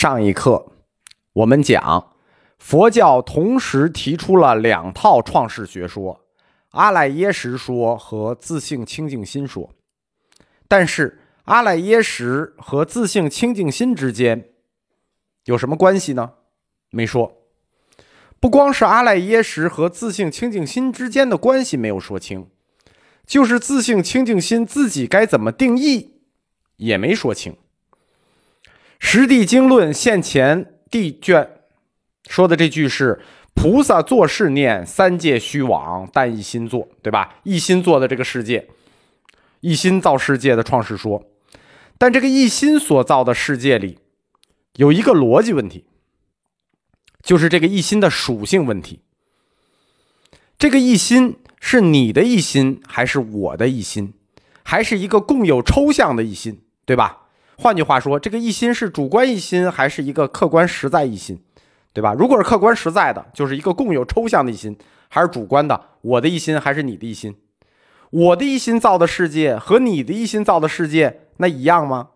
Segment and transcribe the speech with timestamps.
[0.00, 0.72] 上一课
[1.34, 2.14] 我们讲，
[2.58, 6.24] 佛教同时提出了两套创世学说：
[6.70, 9.74] 阿赖耶识说和自性清净心说。
[10.66, 14.48] 但是，阿赖耶识和自性清净心之间
[15.44, 16.32] 有什么关系呢？
[16.88, 17.42] 没说。
[18.40, 22.48] 不光是阿赖耶识和自性清净心之间的关系没有说清，
[23.26, 26.22] 就是自性清净心自己该怎么定义
[26.76, 27.52] 也没说清。
[29.00, 31.50] 《十地经论》现前地卷
[32.28, 33.20] 说的这句是
[33.54, 37.40] “菩萨作是念，三界虚妄，但一心作”，对吧？
[37.42, 38.68] 一心做的这个世界，
[39.60, 41.24] 一心造世界的创世说。
[41.98, 43.98] 但这个一心所造的世界里，
[44.76, 45.86] 有一个逻辑问题，
[47.22, 49.00] 就是这个一心的属性问题。
[50.58, 54.12] 这个一心是你的一心，还是我的一心，
[54.62, 57.29] 还是一个共有抽象的一心，对吧？
[57.60, 61.38] 换句话说，这个一心是主观一心，还是一个客观实在一心，
[61.92, 62.14] 对吧？
[62.14, 64.74] 如果是客观实在的，就是一个共有抽象的一心，
[65.08, 67.36] 还是主观的，我的一心还是你的一心？
[68.08, 72.12] 我的一心造的世界和你的一心造的世界，那一样吗？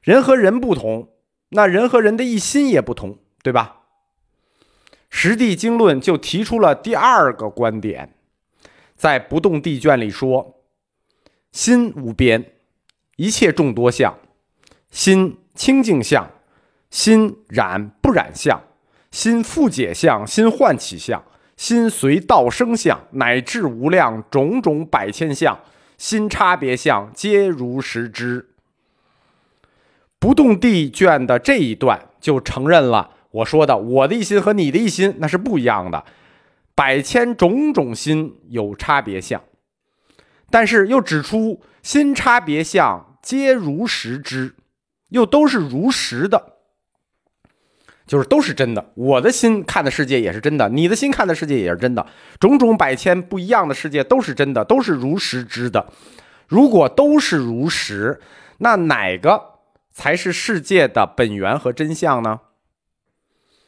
[0.00, 1.08] 人和人不同，
[1.48, 3.80] 那人和人的一心也不同，对吧？
[5.10, 8.14] 实地经论就提出了第二个观点，
[8.94, 10.62] 在不动地卷里说，
[11.50, 12.52] 心无边。
[13.16, 14.18] 一切众多相，
[14.90, 16.28] 心清净相，
[16.90, 18.60] 心染不染相，
[19.12, 21.22] 心复解相，心唤起相，
[21.56, 25.60] 心随道生相，乃至无量种种百千相，
[25.96, 28.48] 心差别相，皆如实知。
[30.18, 36.04] 不动地卷的这一段就承认了我说的，我的一心和你的一心那是不一样的，
[36.74, 39.40] 百千种种心有差别相，
[40.50, 41.62] 但是又指出。
[41.84, 44.54] 心差别相皆如实知，
[45.10, 46.54] 又都是如实的，
[48.06, 48.90] 就是都是真的。
[48.94, 52.06] 我的心看的世界也是真的，你的心看的世界也是真的。
[52.40, 55.92] 种种百千不一样的世界都是真的，都是如实知的。
[56.48, 58.18] 如果都是如实，
[58.58, 59.58] 那哪个
[59.92, 62.40] 才是世界的本源和真相呢？《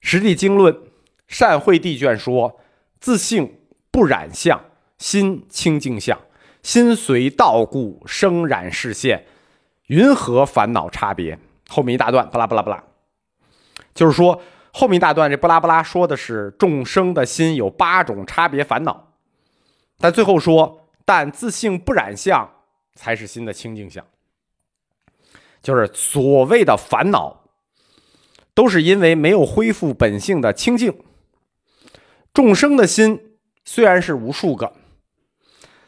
[0.00, 0.72] 实地经论》
[1.26, 2.60] 善慧地卷说：
[3.00, 3.58] 自性
[3.90, 4.64] 不染相，
[4.96, 6.16] 心清净相。
[6.64, 9.26] 心随道故生染视现，
[9.88, 11.38] 云何烦恼差别？
[11.68, 12.82] 后面一大段，巴拉巴拉巴拉，
[13.94, 14.40] 就是说
[14.72, 19.12] 后面一大段这巴拉巴拉说的是众生的心有八种差别烦恼，
[19.98, 22.50] 但最后说，但自性不染相
[22.94, 24.02] 才是心的清净相，
[25.62, 27.44] 就是所谓的烦恼，
[28.54, 30.98] 都是因为没有恢复本性的清净。
[32.32, 33.36] 众生的心
[33.66, 34.72] 虽然是无数个。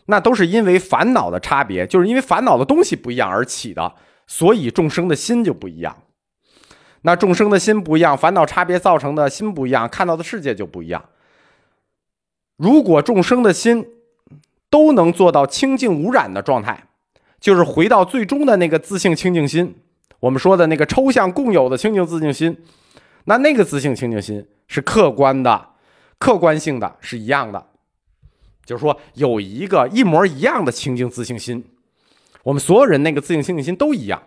[0.07, 3.95] 那都是因为烦恼的差别，就是因为烦恼的东西不一样而起的，
[4.27, 5.97] 所以众生的心就不一样。
[7.03, 11.05] 那众生的心不一样，烦恼差别造成的心不一样，看到的世界就不一样。
[12.57, 13.87] 如果众生的心
[14.71, 16.89] 都能做到清净无染的状态，
[17.39, 19.77] 就是回到最终的那个自性清净心，
[20.21, 22.57] 我们说的那个抽象共有的清净自净心，
[23.27, 25.69] 那那个自性清净心是客观的、
[26.19, 27.67] 客观性的，是一样的。
[28.67, 31.65] 就是说，有一个一模一样的清净自性心，
[32.43, 34.21] 我们所有人那个自性清净心都一样，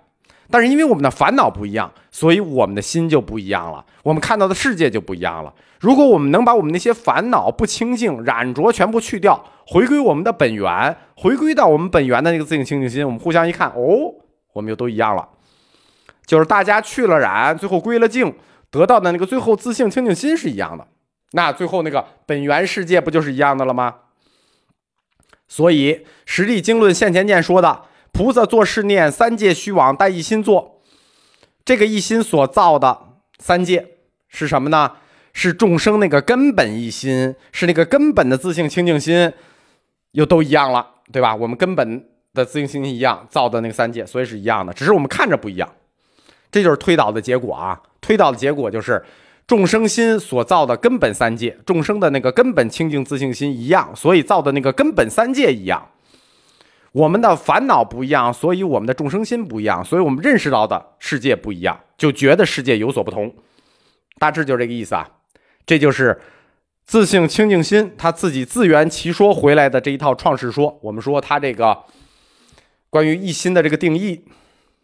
[0.49, 5.53] 但是因为我们的烦恼不一样，所以我们的心就不一样了，我们看到的世界就不一样了。
[5.79, 14.13] 如果我们能把我们那些烦恼不清净、染浊全部去掉，回归我们的本源，回归到我们本源的那个自性清净心，我们互相一看，哦，
[14.53, 15.27] 我们又都一样了。
[16.25, 18.35] 就是大家去了染，最后归了净，
[18.69, 20.85] 得到的那个最后自性清净心是一样的，
[21.31, 23.95] 那最后那个本源世界不就是一样的了吗？
[25.49, 25.93] 所以
[26.25, 27.81] 《实地经论》现前见说的
[28.13, 30.79] “菩萨作是念，三界虚妄，但一心作”，
[31.65, 32.97] 这个一心所造的
[33.39, 33.95] 三界
[34.29, 34.93] 是什么呢？
[35.33, 39.33] 是众生那个根本一心，是那个根本的自性清净心，
[40.11, 41.35] 又都一样了，对吧？
[41.35, 45.67] 我们根本的自性清净心一样造的那个三界，所以是一样的，只是我们看着不一样。
[46.51, 47.81] 这就是推导的结果啊！
[47.99, 49.03] 推导的结果就是。
[49.49, 55.89] 众生心所造的根本三界，众生的那个根本清净自性心一样，所以造的那个根本三界一样。
[56.91, 63.33] 我们的烦恼不一样，所以我们的众生心不一样，所以我们认识到的世界不一样，就觉得世界有所不同。
[64.19, 65.09] 大致就是这个意思啊。
[65.65, 66.21] 这就是
[66.85, 70.77] 自性清净心他自己自圆其说回来的这一套创世说。
[70.83, 71.75] 我们说他这个
[72.91, 74.25] 关于一心的这个定义，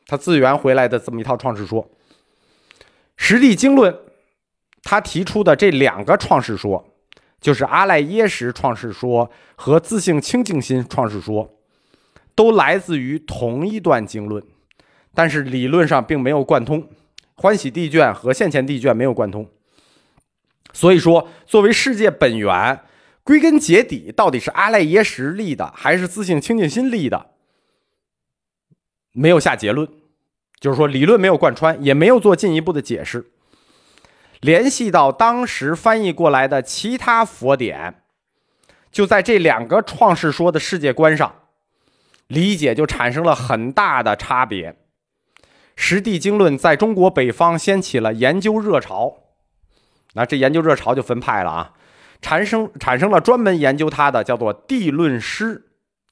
[0.08, 1.88] 他自圆回来的这么一套创世说，
[3.16, 3.96] 实地经论。
[4.86, 6.86] 他提出的这两个创世说，
[7.42, 11.50] 就是阿赖耶识创世说和自性清净心创世说，
[12.36, 14.44] 都来自于同一段经论，
[15.16, 16.88] 但是理论上并没有贯通，
[17.34, 19.50] 欢喜地卷和现前地卷没有贯通。
[20.72, 22.82] 所以说，作为世界本源，
[23.24, 27.32] 归根结底到底是阿赖耶识立的，还是自性清净心立的，
[29.14, 29.90] 没有下结论。
[30.60, 33.32] 就是说，理论没有贯穿，也没有做进一步的解释。
[34.46, 38.04] 联系到当时翻译过来的其他佛典，
[38.92, 41.34] 就在这两个创世说的世界观上，
[42.28, 44.72] 理解就产生了很大的差别。
[45.76, 49.18] 《实地经论》在中国北方掀起了研究热潮。
[50.14, 51.74] 那这研究热潮就分派了啊，
[52.22, 55.72] 产生产生了专门研究它的叫做地论师，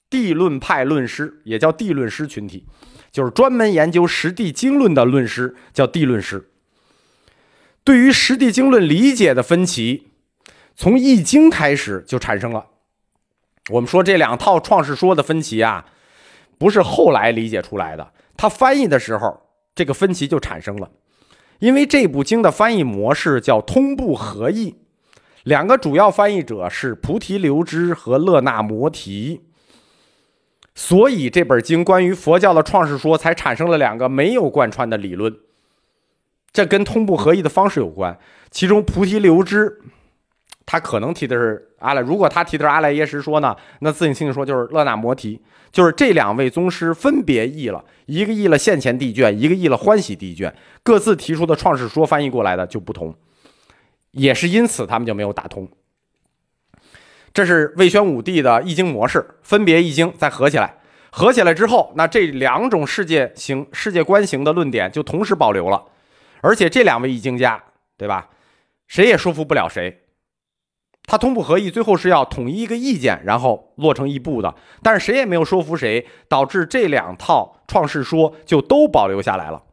[0.09, 2.65] 地论派论师也叫地论师群体，
[3.11, 6.49] 就是专门研究实地经论的论师叫地论师。
[7.83, 10.07] 对于实地经论理解的分歧，
[10.75, 12.67] 从易经开始就产生了。
[13.69, 15.85] 我们说这两套创世说的分歧啊，
[16.57, 19.41] 不是后来理解出来的，他翻译的时候
[19.75, 20.89] 这个分歧就产生了。
[21.59, 24.75] 因为这部经的翻译模式叫通部合译，
[25.43, 29.41] 两个主要翻译者是菩提流支和勒那摩提，
[30.75, 35.33] 所以这本经关于佛教的创世说才产生了两个没有贯穿的理论。
[36.53, 38.17] 这跟通部合译的方式有关。
[38.51, 39.81] 其中菩提流支，
[40.65, 45.41] 他可能提的是阿赖，如果他提的是阿赖耶识说呢，那自信清净说就是勒那摩提。
[45.71, 53.15] 就是这两位宗师分别译了一个译了现前地卷，一个译了欢喜地卷，各自提出的创世说翻译过来的就不同，
[54.11, 55.67] 也是因此他们就没有打通。
[57.33, 60.75] 这是魏宣武帝的译经模式，分别译经再合起来，
[61.09, 65.83] 合起来之后，那这两种世界形、世界观形的论点就同时保留了，
[66.43, 67.63] 而且这两位易经家，
[67.97, 68.29] 对吧？
[68.85, 70.01] 谁也说服不了谁。
[71.05, 74.53] 他通不合意，最后是要统一一个意见，然后落成一部的。
[74.81, 79.63] 但是谁也没有说服谁，导致这两套创世说就都保留下来了。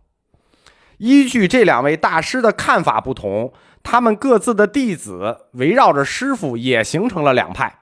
[0.99, 3.52] 依据这两位大师的看法不同，
[3.82, 7.81] 他们各自的弟子围绕着师傅也形成了两派，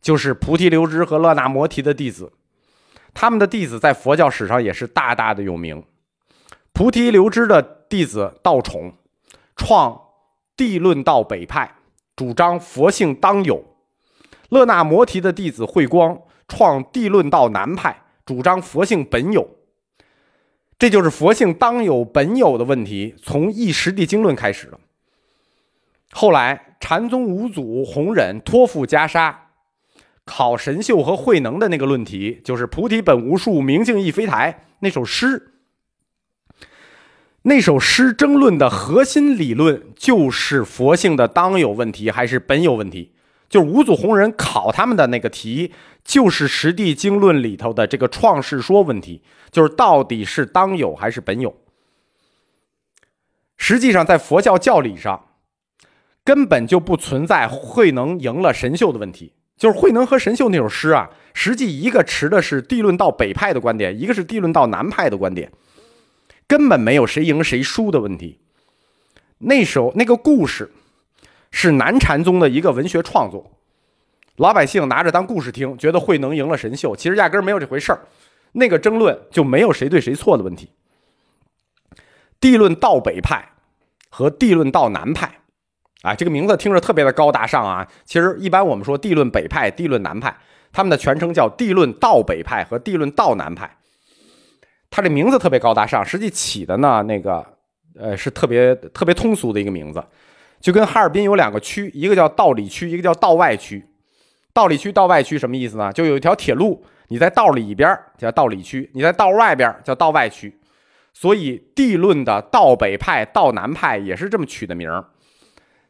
[0.00, 2.32] 就是菩提流支和勒那摩提的弟子。
[3.14, 5.84] 他们的弟子在佛教史上也是大大的有名。
[6.72, 8.94] 菩提流支的弟子道宠，
[9.54, 10.00] 创
[10.56, 11.74] 地论道北派。
[12.16, 13.62] 主张佛性当有，
[14.48, 16.18] 勒那摩提的弟子慧光
[16.48, 19.46] 创地论道南派，主张佛性本有。
[20.78, 24.80] 这就是佛性当有本有的问题，从一时地经论开始了。
[26.12, 29.34] 后来禅宗五祖弘忍托付袈裟，
[30.24, 35.50] 考神秀和慧能的那个论题，就是菩提本无树，明镜亦非台那首诗。
[37.44, 43.12] 那首诗争论的核心理论就是佛性的当有问题还是本有问题，
[43.48, 45.72] 就是五祖弘忍考他们的那个题，
[46.04, 51.52] 就是《实地经论》里头的这个创世说问题，就是到底是当有还是本有。
[53.56, 55.26] 实际上，在佛教教理上，
[56.24, 65.50] 根本就不存在慧能赢了神秀的问题，就是慧能和神秀那首诗啊，实际一个持的是地论道北派的观点，一个是地论道南派的观点。
[66.52, 68.38] 根本没有谁赢谁输的问题。
[69.38, 70.70] 那时候那个故事
[71.50, 73.52] 是南禅宗的一个文学创作，
[74.36, 78.00] 老百姓拿着当故事听，觉得慧能赢了神秀，其实压根儿没有这回事儿。
[78.52, 80.68] 那个争论就没有谁对谁错的问题。
[82.38, 83.52] 地论道北派
[84.10, 85.38] 和地论道南派，
[86.02, 87.88] 啊，这个名字听着特别的高大上啊。
[88.04, 90.36] 其实一般我们说地论北派、地论南派，
[90.70, 93.78] 他们的全称叫地论道北派和地论道南派。
[94.92, 97.42] 他这名字特别高大上，实际起的呢，那个
[97.98, 100.04] 呃是特别特别通俗的一个名字，
[100.60, 103.82] 就跟哈尔滨有两个区，一个叫道里区，一个叫道外区。
[104.52, 105.90] 道里区、道外区什么意思呢？
[105.94, 110.60] 就有一条铁路，你在道里边叫道里区，你在道外边叫道外区。
[111.14, 115.06] 所以地论的道北派、道南派也是这么取的名儿。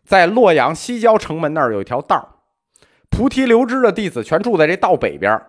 [0.04, 2.44] 在洛阳西郊城门那儿有一条道
[3.10, 5.40] 菩提流支的弟子全住在这道北边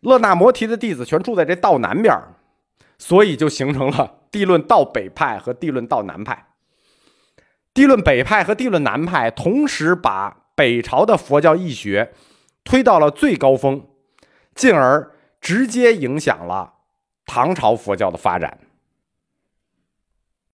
[0.00, 2.14] 勒那摩提的弟子全住在这道南边
[2.98, 6.48] 所以就形成了地论道北派和地论道南派。
[7.72, 12.12] 地论北派和地论南派同时把北朝的佛教义学
[12.64, 13.86] 推到了最高峰，
[14.54, 16.74] 进而直接影响了
[17.24, 18.58] 唐朝佛教的发展。